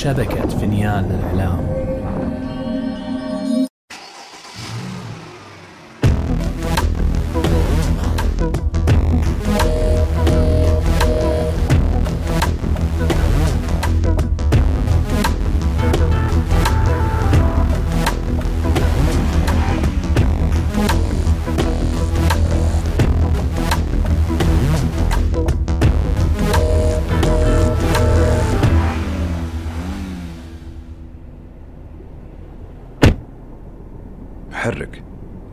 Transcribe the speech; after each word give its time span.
شبكة 0.00 0.48
فينيان 0.58 1.04
للإعلام 1.04 1.89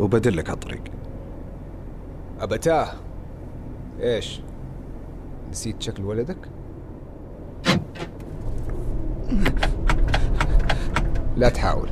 وبدلك 0.08 0.50
على 0.50 0.56
الطريق 0.56 0.82
أبتاه 2.40 2.88
إيش؟ 4.00 4.42
نسيت 5.52 5.82
شكل 5.82 6.04
ولدك؟ 6.06 6.38
لا 11.38 11.50
تحاول 11.50 11.90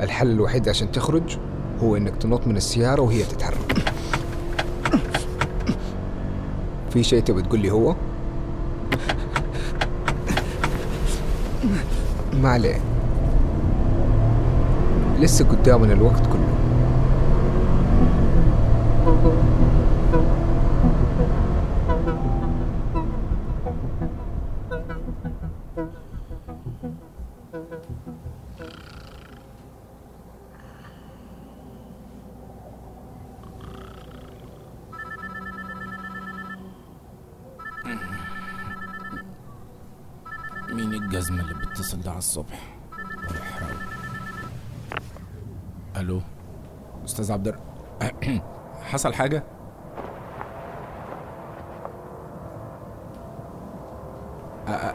الحل 0.00 0.30
الوحيد 0.30 0.68
عشان 0.68 0.92
تخرج 0.92 1.38
هو 1.82 1.96
إنك 1.96 2.16
تنط 2.16 2.46
من 2.46 2.56
السيارة 2.56 3.02
وهي 3.02 3.22
تتحرك 3.22 3.92
في 6.90 7.02
شيء 7.02 7.22
تبي 7.22 7.42
تقول 7.42 7.60
لي 7.60 7.70
هو؟ 7.70 7.94
ما 12.32 12.48
عليه 12.48 12.80
لسه 15.18 15.48
قدامنا 15.48 15.92
الوقت 15.92 16.26
كله 16.26 16.55
مين 19.06 19.14
الجزمة 40.94 41.40
اللي 41.40 41.54
بتتصل 41.54 42.00
ده 42.00 42.10
على 42.10 42.18
الصبح؟ 42.18 42.76
ألو؟ 45.96 46.20
أستاذ 47.04 47.32
عبد 47.32 47.48
الر... 47.48 47.60
حصل 48.86 49.14
حاجة؟ 49.14 49.42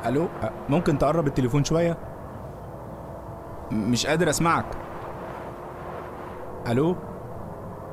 ألو؟ 0.05 0.27
ممكن 0.69 0.97
تقرب 0.97 1.27
التليفون 1.27 1.63
شوية؟ 1.63 1.97
مش 3.71 4.07
قادر 4.07 4.29
أسمعك. 4.29 4.65
ألو؟ 6.67 6.95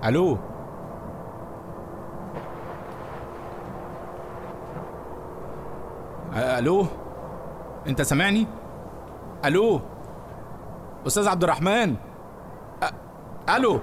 ألو؟ 0.05 0.39
ألو؟ 6.37 6.87
أنت 7.87 8.03
سامعني؟ 8.03 8.47
ألو؟ 9.45 9.81
أستاذ 11.07 11.29
عبد 11.29 11.45
الرحمن؟ 11.45 11.95
ألو؟ 13.57 13.81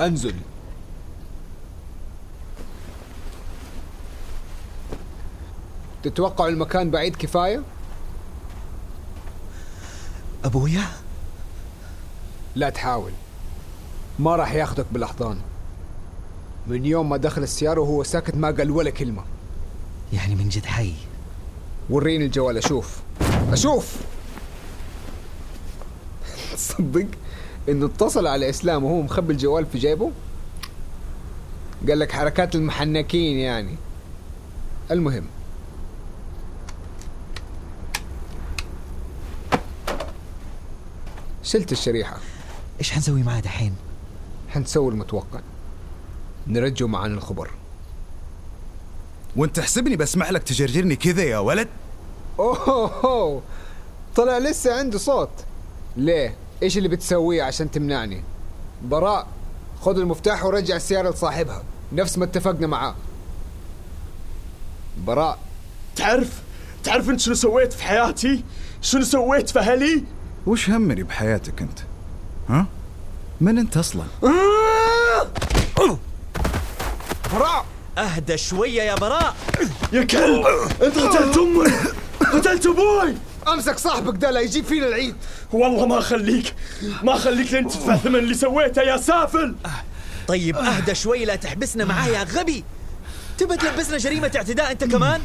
انزل 0.00 0.34
تتوقع 6.02 6.48
المكان 6.48 6.90
بعيد 6.90 7.16
كفاية؟ 7.16 7.62
أبويا؟ 10.44 10.84
لا 12.54 12.70
تحاول. 12.70 13.12
ما 14.18 14.36
راح 14.36 14.52
ياخدك 14.54 14.86
بالأحضان. 14.92 15.38
من 16.66 16.86
يوم 16.86 17.08
ما 17.08 17.16
دخل 17.16 17.42
السيارة 17.42 17.80
وهو 17.80 18.02
ساكت 18.02 18.34
ما 18.34 18.50
قال 18.50 18.70
ولا 18.70 18.90
كلمة. 18.90 19.22
يعني 20.12 20.34
من 20.34 20.48
جد 20.48 20.64
حي. 20.64 20.92
وريني 21.90 22.24
الجوال 22.24 22.58
أشوف. 22.58 23.00
أشوف! 23.52 23.96
تصدق 26.52 27.06
إنه 27.68 27.86
اتصل 27.86 28.26
على 28.26 28.50
إسلام 28.50 28.84
وهو 28.84 29.02
مخبي 29.02 29.32
الجوال 29.32 29.66
في 29.66 29.78
جيبه؟ 29.78 30.10
قال 31.88 31.98
لك 31.98 32.12
حركات 32.12 32.54
المحنكين 32.54 33.38
يعني. 33.38 33.76
المهم 34.90 35.24
شلت 41.44 41.72
الشريحة. 41.72 42.16
إيش 42.78 42.90
حنسوي 42.92 43.22
معاه 43.22 43.40
دحين؟ 43.40 43.76
حنسوي 44.48 44.92
المتوقع. 44.92 45.40
نرجو 46.46 46.86
معانا 46.88 47.14
الخبر. 47.14 47.50
وانت 49.36 49.56
تحسبني 49.56 49.96
بسمع 49.96 50.30
لك 50.30 50.42
تجرجرني 50.42 50.96
كذا 50.96 51.22
يا 51.22 51.38
ولد؟ 51.38 51.68
اوه 52.38 53.04
أوه. 53.04 53.42
طلع 54.16 54.38
لسه 54.38 54.78
عنده 54.78 54.98
صوت. 54.98 55.30
ليه؟ 55.96 56.36
إيش 56.62 56.78
اللي 56.78 56.88
بتسويه 56.88 57.42
عشان 57.42 57.70
تمنعني؟ 57.70 58.22
براء 58.82 59.26
خذ 59.80 59.98
المفتاح 59.98 60.44
ورجع 60.44 60.76
السيارة 60.76 61.10
لصاحبها. 61.10 61.62
نفس 61.92 62.18
ما 62.18 62.24
اتفقنا 62.24 62.66
معاه. 62.66 62.94
براء. 65.06 65.38
تعرف؟ 65.96 66.42
تعرف 66.84 67.10
انت 67.10 67.20
شنو 67.20 67.34
سويت 67.34 67.72
في 67.72 67.82
حياتي؟ 67.82 68.44
شنو 68.80 69.02
سويت 69.02 69.50
في 69.50 69.58
أهلي؟ 69.58 70.04
وش 70.46 70.70
همني 70.70 71.02
بحياتك 71.02 71.62
أنت؟ 71.62 71.78
ها؟ 72.48 72.66
من 73.40 73.58
أنت 73.58 73.76
أصلا؟ 73.76 74.04
براء! 77.32 77.66
أهدى 77.98 78.38
شوية 78.38 78.82
يا 78.82 78.94
براء! 78.94 79.36
يا 79.92 80.02
كلب! 80.04 80.46
أنت 80.82 80.98
قتلت 80.98 81.36
أمي! 81.38 81.64
قتلت 82.32 82.66
أبوي! 82.66 83.14
أمسك 83.48 83.78
صاحبك 83.78 84.16
ده 84.16 84.30
لا 84.30 84.40
يجيب 84.40 84.64
فينا 84.64 84.86
العيد. 84.86 85.14
والله 85.52 85.86
ما 85.86 85.98
أخليك! 85.98 86.54
ما 87.02 87.14
أخليك 87.14 87.52
لين 87.52 87.68
تدفع 87.68 87.96
ثمن 87.96 88.16
اللي 88.16 88.34
سويته 88.34 88.82
يا 88.82 88.96
سافل! 88.96 89.54
طيب 90.28 90.56
أهدى 90.56 90.94
شوي 90.94 91.24
لا 91.24 91.36
تحبسنا 91.36 91.84
معاه 91.84 92.08
يا 92.08 92.22
غبي! 92.22 92.64
تبى 93.38 93.56
تلبسنا 93.56 93.96
جريمة 93.98 94.30
اعتداء 94.36 94.70
أنت 94.72 94.84
كمان؟ 94.84 95.20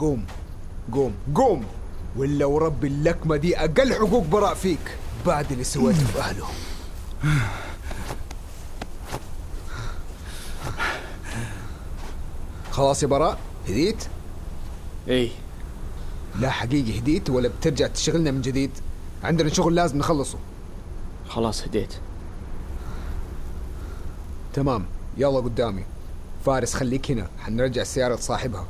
قوم 0.00 0.24
قوم 0.92 1.14
قوم. 1.34 1.64
ولا 2.16 2.44
ورب 2.46 2.84
اللكمة 2.84 3.36
دي 3.36 3.58
أقل 3.58 3.94
حقوق 3.94 4.24
براء 4.24 4.54
فيك. 4.54 4.96
بعد 5.26 5.52
اللي 5.52 5.64
سويته 5.64 6.04
في 6.04 6.20
أهله. 6.20 6.46
خلاص 12.70 13.02
يا 13.02 13.08
براء 13.08 13.38
هديت؟ 13.68 14.04
إيه 15.08 15.30
لا 16.38 16.50
حقيقي 16.50 16.98
هديت 16.98 17.30
ولا 17.30 17.48
بترجع 17.48 17.86
تشغلنا 17.86 18.30
من 18.30 18.40
جديد. 18.40 18.70
عندنا 19.24 19.48
شغل 19.48 19.74
لازم 19.74 19.98
نخلصه. 19.98 20.38
خلاص 21.28 21.62
هديت. 21.62 21.94
تمام. 24.54 24.84
يلا 25.18 25.40
قدامي. 25.40 25.84
فارس 26.46 26.74
خليك 26.74 27.10
هنا. 27.10 27.28
حنرجع 27.38 27.82
السيارة 27.82 28.14
لصاحبها 28.14 28.66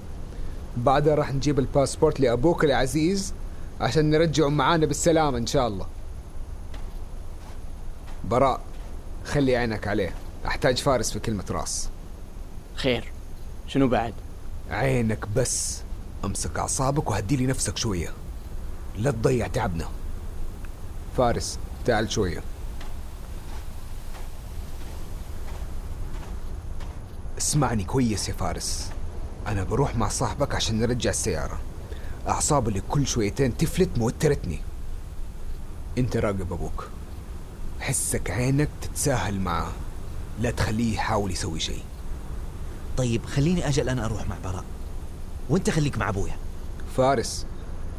بعدها 0.77 1.15
راح 1.15 1.33
نجيب 1.35 1.59
الباسبورت 1.59 2.21
لأبوك 2.21 2.65
العزيز 2.65 3.35
عشان 3.81 4.11
نرجعه 4.11 4.49
معانا 4.49 4.87
بالسلامة 4.87 5.39
إن 5.39 5.47
شاء 5.47 5.69
الله. 5.69 5.87
براء 8.25 8.61
خلي 9.25 9.57
عينك 9.57 9.89
عليه. 9.89 10.15
أحتاج 10.47 10.79
فارس 10.79 11.11
في 11.11 11.19
كلمة 11.19 11.45
راس. 11.51 11.89
خير. 12.75 13.13
شنو 13.67 13.89
بعد؟ 13.89 14.15
عينك 14.71 15.29
بس. 15.37 15.83
امسك 16.25 16.59
أعصابك 16.59 17.11
وهدي 17.11 17.37
لي 17.37 17.47
نفسك 17.47 17.77
شوية. 17.77 18.13
لا 18.97 19.11
تضيع 19.11 19.47
تعبنا. 19.47 19.89
فارس 21.17 21.59
تعال 21.85 22.13
شوية. 22.13 22.43
اسمعني 27.39 27.85
كويس 27.85 28.29
يا 28.29 28.35
فارس. 28.35 28.91
أنا 29.47 29.65
بروح 29.65 29.97
مع 29.97 30.09
صاحبك 30.09 30.55
عشان 30.55 30.79
نرجع 30.79 31.11
السيارة. 31.11 31.61
أعصاب 32.29 32.69
اللي 32.69 32.83
كل 32.89 33.07
شويتين 33.07 33.57
تفلت 33.57 33.99
موترتني. 33.99 34.61
أنت 35.99 36.17
راقب 36.17 36.53
أبوك. 36.53 36.89
حسك 37.81 38.31
عينك 38.31 38.69
تتساهل 38.83 39.41
معاه 39.41 39.73
لا 40.41 40.51
تخليه 40.51 40.95
يحاول 40.95 41.31
يسوي 41.31 41.61
شيء. 41.61 41.83
طيب 42.97 43.27
خليني 43.27 43.69
أجل 43.69 43.89
أنا 43.89 44.05
أروح 44.05 44.29
مع 44.29 44.37
براء. 44.45 44.65
وأنت 45.49 45.71
خليك 45.71 45.99
مع 45.99 46.09
أبويا. 46.09 46.37
فارس 46.97 47.47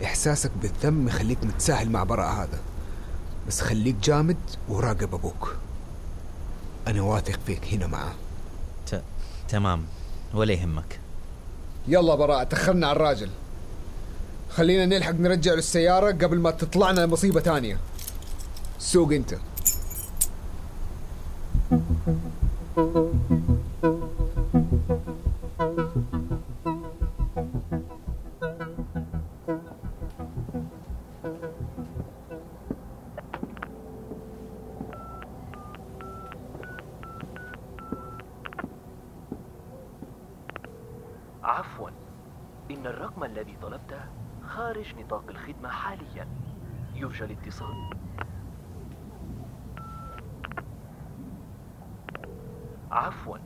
إحساسك 0.04 0.52
بالذنب 0.62 1.08
يخليك 1.08 1.44
متساهل 1.44 1.90
مع 1.90 2.04
براء 2.04 2.32
هذا. 2.32 2.60
بس 3.48 3.62
خليك 3.62 3.96
جامد 3.96 4.38
وراقب 4.70 5.14
أبوك. 5.16 5.56
أنا 6.88 7.02
واثق 7.02 7.40
فيك 7.46 7.74
هنا 7.74 7.88
معاه 7.88 8.14
ت... 8.92 9.02
تمام. 9.50 9.86
ولا 10.34 10.54
يهمك. 10.54 11.00
يلا 11.88 12.16
براء 12.16 12.44
تأخرنا 12.44 12.88
على 12.88 12.96
الراجل. 12.96 13.30
خلينا 14.50 14.86
نلحق 14.86 15.12
نرجع 15.12 15.52
له 15.52 15.58
السيارة 15.58 16.12
قبل 16.12 16.40
ما 16.40 16.52
تطلعنا 16.52 17.06
مصيبة 17.06 17.42
تانية. 17.42 17.78
سوق 18.80 19.12
انت. 19.14 19.36
الذي 43.32 43.58
طلبته 43.62 44.02
خارج 44.48 44.96
نطاق 44.96 45.24
الخدمة 45.30 45.70
حاليا. 45.70 46.28
يرجى 46.96 47.24
الاتصال. 47.24 47.90
عفوا. 52.92 53.38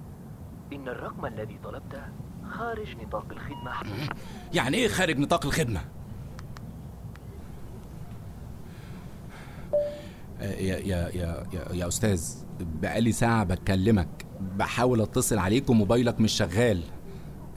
إن 0.73 0.87
الرقم 0.87 1.25
الذي 1.25 1.59
طلبته 1.63 2.01
خارج 2.49 2.97
نطاق 2.97 3.25
الخدمة 3.31 3.71
يعني 4.53 4.77
إيه 4.77 4.87
خارج 4.87 5.19
نطاق 5.19 5.45
الخدمة؟ 5.45 5.81
آه، 10.41 10.43
يا 10.43 10.77
يا 10.77 11.09
يا 11.09 11.43
يا, 11.53 11.73
يا 11.73 11.87
أستاذ 11.87 12.35
بقالي 12.59 13.11
ساعة 13.11 13.43
بكلمك. 13.43 14.25
بحاول 14.41 15.01
أتصل 15.01 15.37
عليك 15.37 15.69
وموبايلك 15.69 16.21
مش 16.21 16.31
شغال. 16.31 16.83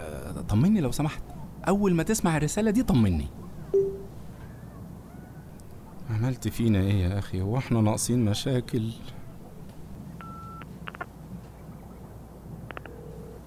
آه، 0.00 0.40
طمني 0.40 0.80
لو 0.80 0.90
سمحت. 0.92 1.22
أول 1.68 1.94
ما 1.94 2.02
تسمع 2.02 2.36
الرسالة 2.36 2.70
دي 2.70 2.82
طمني. 2.82 3.26
عملت 6.10 6.48
فينا 6.48 6.78
إيه 6.78 6.94
يا 7.04 7.18
أخي؟ 7.18 7.40
هو 7.40 7.58
إحنا 7.58 7.80
ناقصين 7.80 8.24
مشاكل. 8.24 8.90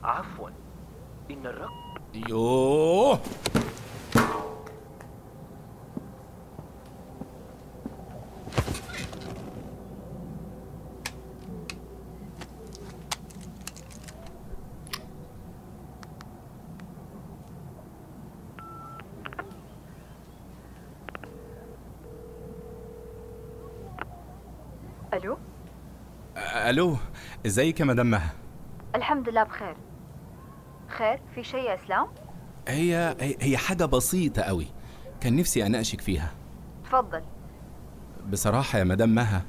عفوا. 0.04 0.50
إن 1.31 1.46
الرقم 1.46 1.72
يوه 2.30 3.19
ألو 25.13 25.38
آه، 26.38 26.40
ألو 26.69 26.98
إزيك 27.46 27.80
يا 27.80 27.86
مدام 27.86 28.12
مها 28.12 28.31
الحمد 28.96 29.30
لله 29.30 29.44
بخير. 29.44 29.75
خير 30.98 31.19
في 31.36 31.44
شيء 31.44 31.60
يا 31.63 31.75
إسلام؟ 31.86 32.08
هي 32.68 33.16
هي- 33.42 33.58
حاجة 33.58 33.86
بسيطة 33.86 34.42
قوي 34.42 34.68
كان 35.22 35.36
نفسي 35.36 35.66
أناقشك 35.66 36.02
فيها. 36.02 36.31
تفضل. 36.86 37.22
بصراحة 38.31 38.80
يا 38.80 38.84
مدام 38.84 39.16
مها 39.16 39.42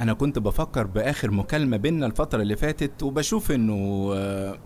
أنا 0.00 0.12
كنت 0.12 0.38
بفكر 0.38 0.86
بآخر 0.86 1.30
مكالمة 1.30 1.76
بينا 1.76 2.06
الفترة 2.06 2.42
اللي 2.42 2.56
فاتت 2.56 3.02
وبشوف 3.02 3.50
إنه 3.52 4.10
آه، 4.14 4.58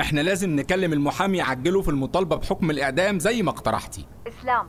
إحنا 0.00 0.20
لازم 0.20 0.56
نكلم 0.56 0.92
المحامي 0.92 1.38
يعجله 1.38 1.82
في 1.82 1.88
المطالبة 1.88 2.36
بحكم 2.36 2.70
الإعدام 2.70 3.18
زي 3.18 3.42
ما 3.42 3.50
اقترحتي. 3.50 4.06
إسلام 4.28 4.68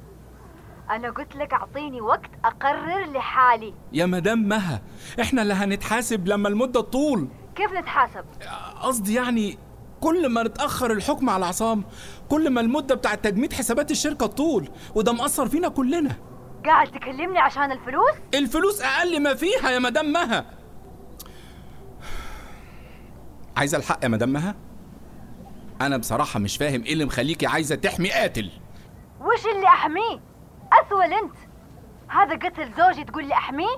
أنا 0.90 1.10
قلت 1.10 1.36
لك 1.36 1.54
أعطيني 1.54 2.02
وقت 2.02 2.30
أقرر 2.46 3.12
لحالي. 3.12 3.74
يا 3.94 4.06
مدام 4.06 4.48
مها 4.48 4.82
إحنا 5.22 5.42
اللي 5.42 5.54
هنتحاسب 5.54 6.28
لما 6.28 6.48
المدة 6.50 6.82
تطول. 6.82 7.28
كيف 7.56 7.72
نتحاسب؟ 7.72 8.26
قصدي 8.82 9.14
يعني 9.14 9.58
كل 10.02 10.30
ما 10.30 10.44
نتأخر 10.44 10.92
الحكم 10.92 11.30
على 11.30 11.46
عصام 11.46 11.84
كل 12.30 12.50
ما 12.50 12.62
المدة 12.62 12.96
بتاعة 12.96 13.16
تجميد 13.16 13.54
حسابات 13.54 13.92
الشركة 13.92 14.28
تطول 14.28 14.70
وده 14.96 15.14
مأثر 15.14 15.48
فينا 15.48 15.70
كلنا. 15.70 16.16
قاعد 16.66 16.88
تكلمني 16.88 17.40
عشان 17.40 17.72
الفلوس؟ 17.72 18.14
الفلوس 18.34 18.82
أقل 18.82 19.24
ما 19.24 19.34
فيها 19.34 19.70
يا 19.70 19.80
مدام 19.80 20.12
مها. 20.14 20.46
عايزة 23.58 23.78
الحق 23.78 24.04
يا 24.04 24.08
مدام 24.08 24.30
مها؟ 24.34 24.56
أنا 25.82 25.98
بصراحة 25.98 26.40
مش 26.40 26.58
فاهم 26.58 26.84
إيه 26.84 26.94
اللي 26.94 27.06
مخليكي 27.06 27.46
عايزة 27.46 27.76
تحمي 27.76 28.12
قاتل. 28.12 28.52
وش 29.22 29.46
اللي 29.56 29.68
أحميه؟ 29.68 30.20
أثول 30.74 31.14
أنت. 31.14 31.36
هذا 32.08 32.36
قتل 32.36 32.72
زوجي 32.78 33.04
تقول 33.04 33.28
لي 33.28 33.34
احميه 33.34 33.78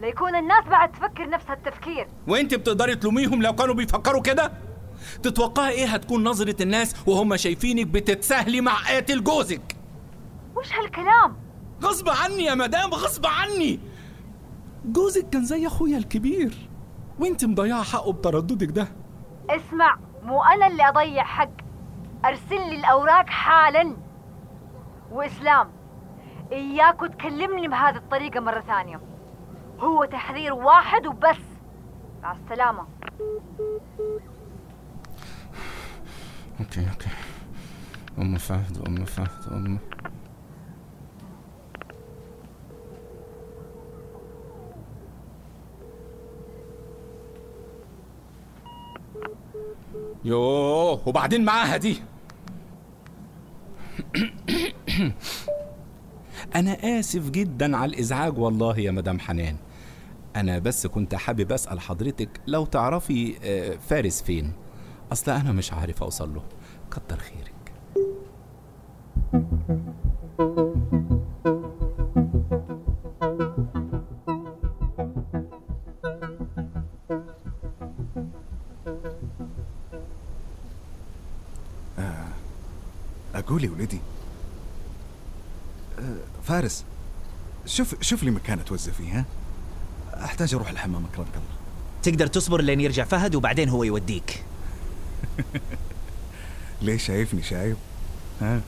ليكون 0.00 0.34
الناس 0.36 0.64
بعد 0.64 0.92
تفكر 0.92 1.28
نفس 1.28 1.50
هالتفكير 1.50 2.08
وإنت 2.28 2.54
بتقدري 2.54 2.96
تلوميهم 2.96 3.42
لو 3.42 3.54
كانوا 3.54 3.74
بيفكروا 3.74 4.22
كده؟ 4.22 4.52
تتوقعي 5.22 5.70
إيه 5.70 5.86
هتكون 5.86 6.24
نظرة 6.24 6.62
الناس 6.62 7.08
وهم 7.08 7.36
شايفينك 7.36 7.86
بتتساهلي 7.86 8.60
مع 8.60 8.72
قاتل 8.86 9.24
جوزك؟ 9.24 9.76
وش 10.56 10.72
هالكلام؟ 10.72 11.36
غصب 11.82 12.08
عني 12.08 12.44
يا 12.44 12.54
مدام 12.54 12.90
غصب 12.90 13.26
عني. 13.26 13.80
جوزك 14.84 15.28
كان 15.30 15.44
زي 15.44 15.66
أخويا 15.66 15.98
الكبير. 15.98 16.68
وإنت 17.18 17.44
مضيعة 17.44 17.82
حقه 17.82 18.12
بترددك 18.12 18.68
ده. 18.70 18.88
اسمع 19.50 19.98
مو 20.22 20.42
أنا 20.42 20.66
اللي 20.66 20.88
أضيع 20.88 21.24
حق. 21.24 21.50
أرسل 22.24 22.68
لي 22.68 22.76
الأوراق 22.76 23.26
حالا. 23.26 23.96
وإسلام. 25.10 25.75
إياك 26.52 27.00
تكلمني 27.00 27.68
بهذه 27.68 27.96
الطريقة 27.96 28.40
مرة 28.40 28.60
ثانية. 28.60 29.00
هو 29.80 30.04
تحذير 30.04 30.54
واحد 30.54 31.06
وبس. 31.06 31.36
مع 32.22 32.32
السلامة. 32.32 32.86
okay 36.60 36.88
okay. 36.90 37.10
أم 38.18 38.38
فهد 38.38 38.88
أم 38.88 39.04
فهد 39.04 39.52
أم. 39.52 39.78
يوه 50.24 51.08
وبعدين 51.08 51.44
معاها 51.44 51.76
دي. 51.76 52.02
أنا 56.54 56.98
آسف 57.00 57.30
جدا 57.30 57.76
على 57.76 57.92
الإزعاج 57.94 58.38
والله 58.38 58.78
يا 58.78 58.90
مدام 58.90 59.20
حنان. 59.20 59.56
أنا 60.36 60.58
بس 60.58 60.86
كنت 60.86 61.14
حابب 61.14 61.52
أسأل 61.52 61.80
حضرتك 61.80 62.28
لو 62.46 62.64
تعرفي 62.64 63.36
آه، 63.44 63.76
فارس 63.88 64.22
فين؟ 64.22 64.52
أصل 65.12 65.30
أنا 65.30 65.52
مش 65.52 65.72
عارف 65.72 66.02
أوصل 66.02 66.34
له. 66.34 66.42
كتر 66.90 67.18
خيرك. 67.18 67.56
أقول 83.34 83.64
يا 83.64 83.70
ولدي 83.70 83.96
آه، 83.96 84.15
فارس 86.46 86.84
شوف 87.66 87.94
شوف 88.00 88.22
لي 88.22 88.30
مكان 88.30 88.58
أتوزع 88.58 88.92
فيه 88.92 89.18
ها؟ 89.18 89.24
أحتاج 90.24 90.54
أروح 90.54 90.70
الحمام 90.70 91.04
أكرمك 91.04 91.28
الله. 91.34 91.56
تقدر 92.02 92.26
تصبر 92.26 92.60
لين 92.60 92.80
يرجع 92.80 93.04
فهد 93.04 93.34
وبعدين 93.34 93.68
هو 93.68 93.84
يوديك. 93.84 94.44
ليش 96.82 97.06
شايفني 97.06 97.42
شايب؟ 97.42 97.76
ها؟ 98.40 98.60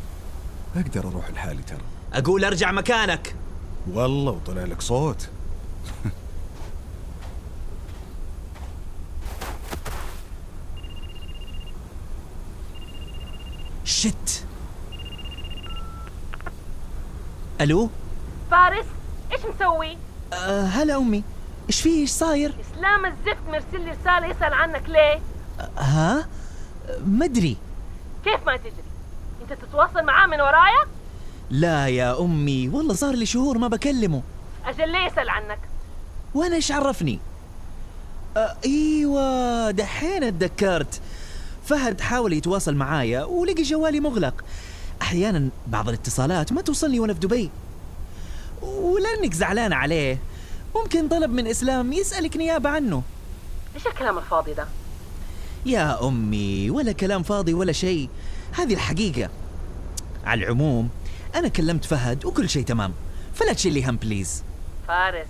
أقدر 0.76 1.08
أروح 1.08 1.30
لحالي 1.30 1.62
ترى. 1.62 1.80
أقول 2.12 2.44
أرجع 2.44 2.73
مكانك. 2.73 3.35
والله 3.92 4.32
وطلع 4.32 4.64
لك 4.64 4.82
صوت. 4.82 5.28
شت. 13.85 14.47
ألو 17.60 17.90
فارس 18.50 18.86
إيش 19.32 19.40
مسوي؟ 19.54 19.96
أه 20.32 20.62
هلا 20.62 20.96
أمي 20.96 21.22
إيش 21.68 21.80
في 21.80 21.88
إيش 21.88 22.10
صاير 22.10 22.54
إسلام 22.60 23.06
الزفت 23.06 23.42
مرسل 23.48 23.84
لي 23.84 23.90
رسالة 23.90 24.26
يسأل 24.26 24.52
عنك 24.52 24.82
ليه؟ 24.88 25.20
أه 25.60 25.80
ها 25.80 26.28
مدري 27.06 27.56
كيف 28.24 28.46
ما 28.46 28.56
تدري؟ 28.56 28.72
أنت 29.42 29.52
تتواصل 29.62 30.04
معاه 30.04 30.26
من 30.26 30.40
ورايا؟ 30.40 30.86
لا 31.50 31.86
يا 31.86 32.20
أمي 32.20 32.68
والله 32.68 32.94
صار 32.94 33.14
لي 33.14 33.26
شهور 33.26 33.58
ما 33.58 33.68
بكلمه 33.68 34.22
أجل 34.66 34.92
ليه 34.92 34.98
يسأل 35.06 35.30
عنك؟ 35.30 35.58
وأنا 36.34 36.54
إيش 36.56 36.72
عرفني 36.72 37.18
أه 38.36 38.56
إيوه 38.64 39.70
دحين 39.70 40.24
اتذكرت 40.24 41.00
فهد 41.64 42.00
حاول 42.00 42.32
يتواصل 42.32 42.74
معايا 42.74 43.24
ولقي 43.24 43.62
جوالي 43.62 44.00
مغلق 44.00 44.44
أحيانا 45.02 45.48
بعض 45.66 45.88
الاتصالات 45.88 46.52
ما 46.52 46.62
توصلني 46.62 47.00
وأنا 47.00 47.14
في 47.14 47.20
دبي. 47.20 47.50
ولأنك 48.62 49.34
زعلانة 49.34 49.76
عليه 49.76 50.18
ممكن 50.74 51.08
طلب 51.08 51.30
من 51.30 51.46
إسلام 51.46 51.92
يسألك 51.92 52.36
نيابة 52.36 52.70
عنه. 52.70 53.02
إيش 53.74 53.86
الكلام 53.86 54.18
الفاضي 54.18 54.54
ده؟ 54.54 54.66
يا 55.66 56.08
أمي 56.08 56.70
ولا 56.70 56.92
كلام 56.92 57.22
فاضي 57.22 57.54
ولا 57.54 57.72
شيء. 57.72 58.08
هذه 58.52 58.74
الحقيقة. 58.74 59.30
على 60.24 60.44
العموم 60.44 60.88
أنا 61.34 61.48
كلمت 61.48 61.84
فهد 61.84 62.24
وكل 62.24 62.48
شيء 62.48 62.64
تمام. 62.64 62.92
فلا 63.34 63.52
تشيلي 63.52 63.84
هم 63.84 63.96
بليز 63.96 64.42
فارس 64.88 65.26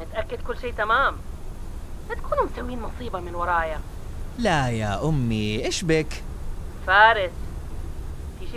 متأكد 0.00 0.42
كل 0.42 0.58
شيء 0.58 0.72
تمام؟ 0.72 1.16
لا 2.08 2.14
تكونوا 2.14 2.44
مسوين 2.44 2.80
مصيبة 2.80 3.20
من 3.20 3.34
ورايا. 3.34 3.80
لا 4.38 4.68
يا 4.68 5.08
أمي 5.08 5.64
إيش 5.64 5.82
بك؟ 5.84 6.22
فارس. 6.86 7.30